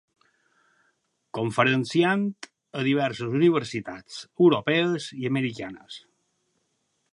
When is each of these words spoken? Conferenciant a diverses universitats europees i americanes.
Conferenciant 1.37 2.23
a 2.81 2.81
diverses 2.89 3.37
universitats 3.41 4.19
europees 4.49 5.09
i 5.21 5.31
americanes. 5.33 6.01